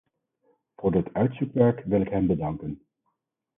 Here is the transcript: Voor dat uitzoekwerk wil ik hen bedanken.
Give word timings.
Voor 0.75 0.91
dat 0.91 1.13
uitzoekwerk 1.13 1.83
wil 1.83 2.01
ik 2.01 2.07
hen 2.09 2.27
bedanken. 2.27 2.85